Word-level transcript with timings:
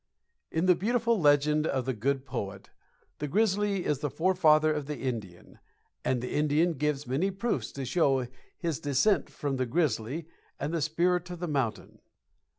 In 0.49 0.65
the 0.65 0.73
beautiful 0.73 1.21
legend 1.21 1.67
of 1.67 1.85
the 1.85 1.93
Good 1.93 2.25
Poet 2.25 2.71
the 3.19 3.27
grizzly 3.27 3.85
is 3.85 3.99
the 3.99 4.09
forefather 4.09 4.73
of 4.73 4.87
the 4.87 4.97
Indian, 4.97 5.59
and 6.03 6.21
the 6.21 6.33
Indian 6.33 6.73
gives 6.73 7.05
many 7.05 7.29
proofs 7.29 7.71
to 7.73 7.85
show 7.85 8.25
his 8.57 8.79
descent 8.79 9.29
from 9.29 9.57
the 9.57 9.67
grizzly 9.67 10.25
and 10.59 10.73
the 10.73 10.81
Spirit 10.81 11.29
of 11.29 11.39
the 11.39 11.47
Mountain. 11.47 11.99